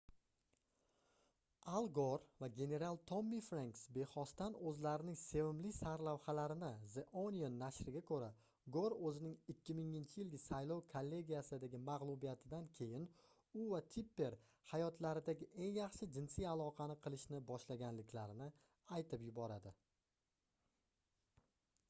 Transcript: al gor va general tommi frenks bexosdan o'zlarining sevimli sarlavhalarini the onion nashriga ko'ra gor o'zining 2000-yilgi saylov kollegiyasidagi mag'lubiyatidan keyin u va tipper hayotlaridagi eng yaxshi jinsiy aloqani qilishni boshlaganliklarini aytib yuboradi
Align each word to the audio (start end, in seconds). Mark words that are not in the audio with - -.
al 1.71 1.87
gor 1.97 2.21
va 2.43 2.47
general 2.59 2.95
tommi 3.09 3.41
frenks 3.47 3.81
bexosdan 3.97 4.55
o'zlarining 4.69 5.19
sevimli 5.23 5.73
sarlavhalarini 5.79 6.69
the 6.95 7.03
onion 7.25 7.59
nashriga 7.65 8.01
ko'ra 8.07 8.29
gor 8.77 8.95
o'zining 9.09 9.35
2000-yilgi 9.51 10.41
saylov 10.45 10.81
kollegiyasidagi 10.95 11.83
mag'lubiyatidan 11.91 12.67
keyin 12.79 13.07
u 13.61 13.67
va 13.75 13.83
tipper 13.97 14.39
hayotlaridagi 14.73 15.51
eng 15.67 15.77
yaxshi 15.83 16.11
jinsiy 16.17 16.49
aloqani 16.55 16.99
qilishni 17.05 17.45
boshlaganliklarini 17.53 18.51
aytib 18.99 19.31
yuboradi 19.31 19.75